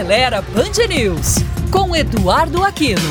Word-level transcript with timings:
Acelera 0.00 0.40
Band 0.40 0.86
News, 0.88 1.34
com 1.70 1.94
Eduardo 1.94 2.64
Aquino. 2.64 3.02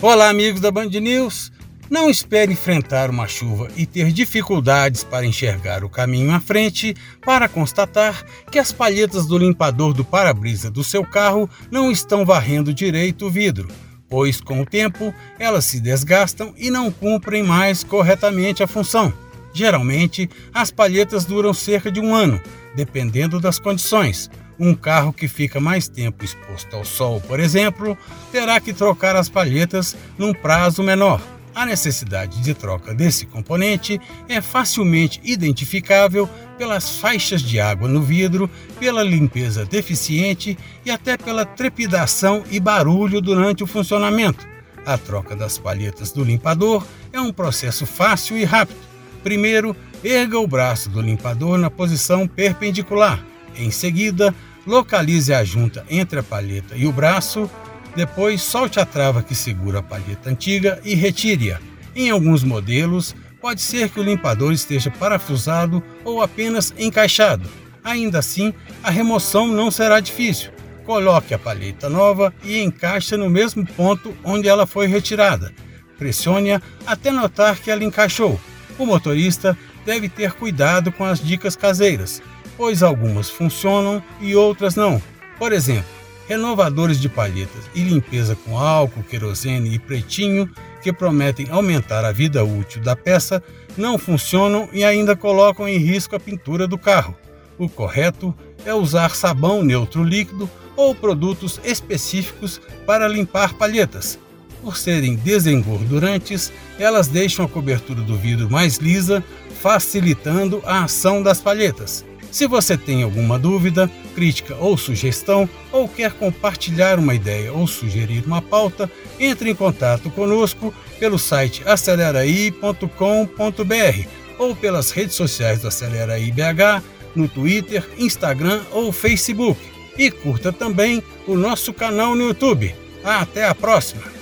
Olá, 0.00 0.30
amigos 0.30 0.62
da 0.62 0.70
Band 0.70 0.88
News. 0.88 1.52
Não 1.90 2.08
espere 2.08 2.50
enfrentar 2.50 3.10
uma 3.10 3.28
chuva 3.28 3.68
e 3.76 3.84
ter 3.84 4.10
dificuldades 4.10 5.04
para 5.04 5.26
enxergar 5.26 5.84
o 5.84 5.90
caminho 5.90 6.34
à 6.34 6.40
frente 6.40 6.96
para 7.20 7.46
constatar 7.46 8.24
que 8.50 8.58
as 8.58 8.72
palhetas 8.72 9.26
do 9.26 9.36
limpador 9.36 9.92
do 9.92 10.02
para-brisa 10.02 10.70
do 10.70 10.82
seu 10.82 11.04
carro 11.04 11.48
não 11.70 11.92
estão 11.92 12.24
varrendo 12.24 12.72
direito 12.72 13.26
o 13.26 13.30
vidro, 13.30 13.68
pois 14.08 14.40
com 14.40 14.62
o 14.62 14.66
tempo 14.66 15.12
elas 15.38 15.66
se 15.66 15.78
desgastam 15.78 16.54
e 16.56 16.70
não 16.70 16.90
cumprem 16.90 17.42
mais 17.42 17.84
corretamente 17.84 18.62
a 18.62 18.66
função. 18.66 19.12
Geralmente, 19.56 20.28
as 20.52 20.70
palhetas 20.70 21.24
duram 21.24 21.54
cerca 21.54 21.90
de 21.90 21.98
um 21.98 22.14
ano, 22.14 22.38
dependendo 22.74 23.40
das 23.40 23.58
condições. 23.58 24.30
Um 24.58 24.74
carro 24.74 25.14
que 25.14 25.26
fica 25.26 25.58
mais 25.58 25.88
tempo 25.88 26.22
exposto 26.22 26.76
ao 26.76 26.84
sol, 26.84 27.22
por 27.22 27.40
exemplo, 27.40 27.96
terá 28.30 28.60
que 28.60 28.74
trocar 28.74 29.16
as 29.16 29.30
palhetas 29.30 29.96
num 30.18 30.34
prazo 30.34 30.82
menor 30.82 31.22
a 31.56 31.64
necessidade 31.64 32.42
de 32.42 32.52
troca 32.52 32.92
desse 32.94 33.24
componente 33.24 33.98
é 34.28 34.42
facilmente 34.42 35.18
identificável 35.24 36.28
pelas 36.58 36.98
faixas 36.98 37.40
de 37.40 37.58
água 37.58 37.88
no 37.88 38.02
vidro, 38.02 38.50
pela 38.78 39.02
limpeza 39.02 39.64
deficiente 39.64 40.58
e 40.84 40.90
até 40.90 41.16
pela 41.16 41.46
trepidação 41.46 42.44
e 42.50 42.60
barulho 42.60 43.22
durante 43.22 43.64
o 43.64 43.66
funcionamento. 43.66 44.46
A 44.84 44.98
troca 44.98 45.34
das 45.34 45.56
palhetas 45.56 46.12
do 46.12 46.22
limpador 46.22 46.86
é 47.10 47.18
um 47.18 47.32
processo 47.32 47.86
fácil 47.86 48.36
e 48.36 48.44
rápido. 48.44 48.95
Primeiro, 49.26 49.74
erga 50.04 50.38
o 50.38 50.46
braço 50.46 50.88
do 50.88 51.00
limpador 51.00 51.58
na 51.58 51.68
posição 51.68 52.28
perpendicular. 52.28 53.18
Em 53.58 53.72
seguida, 53.72 54.32
localize 54.64 55.34
a 55.34 55.42
junta 55.42 55.84
entre 55.90 56.20
a 56.20 56.22
palheta 56.22 56.76
e 56.76 56.86
o 56.86 56.92
braço 56.92 57.50
depois, 57.96 58.40
solte 58.40 58.78
a 58.78 58.86
trava 58.86 59.24
que 59.24 59.34
segura 59.34 59.80
a 59.80 59.82
palheta 59.82 60.30
antiga 60.30 60.80
e 60.84 60.94
retire-a. 60.94 61.58
Em 61.92 62.08
alguns 62.08 62.44
modelos, 62.44 63.16
pode 63.40 63.62
ser 63.62 63.88
que 63.88 63.98
o 63.98 64.02
limpador 64.04 64.52
esteja 64.52 64.92
parafusado 64.92 65.82
ou 66.04 66.22
apenas 66.22 66.72
encaixado. 66.78 67.48
Ainda 67.82 68.20
assim, 68.20 68.54
a 68.80 68.90
remoção 68.90 69.48
não 69.48 69.72
será 69.72 69.98
difícil. 69.98 70.52
Coloque 70.84 71.34
a 71.34 71.38
palheta 71.38 71.88
nova 71.88 72.32
e 72.44 72.62
encaixe 72.62 73.16
no 73.16 73.28
mesmo 73.28 73.66
ponto 73.66 74.16
onde 74.22 74.46
ela 74.46 74.68
foi 74.68 74.86
retirada. 74.86 75.52
Pressione-a 75.98 76.62
até 76.86 77.10
notar 77.10 77.58
que 77.58 77.72
ela 77.72 77.82
encaixou. 77.82 78.38
O 78.78 78.84
motorista 78.84 79.56
deve 79.84 80.08
ter 80.08 80.32
cuidado 80.32 80.92
com 80.92 81.04
as 81.04 81.20
dicas 81.20 81.56
caseiras, 81.56 82.22
pois 82.56 82.82
algumas 82.82 83.30
funcionam 83.30 84.02
e 84.20 84.34
outras 84.34 84.74
não. 84.74 85.00
Por 85.38 85.52
exemplo, 85.52 85.96
renovadores 86.28 87.00
de 87.00 87.08
palhetas 87.08 87.64
e 87.74 87.82
limpeza 87.82 88.36
com 88.36 88.58
álcool, 88.58 89.02
querosene 89.02 89.74
e 89.74 89.78
pretinho, 89.78 90.50
que 90.82 90.92
prometem 90.92 91.48
aumentar 91.50 92.04
a 92.04 92.12
vida 92.12 92.44
útil 92.44 92.82
da 92.82 92.94
peça, 92.94 93.42
não 93.76 93.98
funcionam 93.98 94.68
e 94.72 94.84
ainda 94.84 95.16
colocam 95.16 95.68
em 95.68 95.78
risco 95.78 96.14
a 96.14 96.20
pintura 96.20 96.66
do 96.66 96.78
carro. 96.78 97.16
O 97.58 97.68
correto 97.68 98.34
é 98.64 98.74
usar 98.74 99.14
sabão 99.14 99.62
neutro 99.62 100.04
líquido 100.04 100.48
ou 100.76 100.94
produtos 100.94 101.60
específicos 101.64 102.60
para 102.86 103.08
limpar 103.08 103.54
palhetas. 103.54 104.18
Por 104.62 104.76
serem 104.76 105.16
desengordurantes, 105.16 106.52
elas 106.78 107.08
deixam 107.08 107.44
a 107.44 107.48
cobertura 107.48 108.02
do 108.02 108.16
vidro 108.16 108.50
mais 108.50 108.78
lisa, 108.78 109.22
facilitando 109.60 110.62
a 110.64 110.84
ação 110.84 111.22
das 111.22 111.40
palhetas. 111.40 112.04
Se 112.30 112.46
você 112.46 112.76
tem 112.76 113.02
alguma 113.02 113.38
dúvida, 113.38 113.90
crítica 114.14 114.54
ou 114.56 114.76
sugestão, 114.76 115.48
ou 115.72 115.88
quer 115.88 116.12
compartilhar 116.12 116.98
uma 116.98 117.14
ideia 117.14 117.52
ou 117.52 117.66
sugerir 117.66 118.24
uma 118.26 118.42
pauta, 118.42 118.90
entre 119.18 119.50
em 119.50 119.54
contato 119.54 120.10
conosco 120.10 120.74
pelo 120.98 121.18
site 121.18 121.62
aceleraí.com.br 121.64 124.08
ou 124.38 124.54
pelas 124.54 124.90
redes 124.90 125.14
sociais 125.14 125.60
do 125.60 125.68
Aceleraí 125.68 126.30
BH, 126.30 126.82
no 127.14 127.28
Twitter, 127.28 127.88
Instagram 127.98 128.62
ou 128.70 128.92
Facebook. 128.92 129.58
E 129.96 130.10
curta 130.10 130.52
também 130.52 131.02
o 131.26 131.36
nosso 131.36 131.72
canal 131.72 132.14
no 132.14 132.24
YouTube. 132.24 132.74
Até 133.02 133.46
a 133.46 133.54
próxima! 133.54 134.15